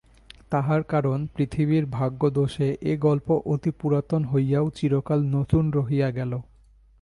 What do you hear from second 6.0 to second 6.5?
গেল।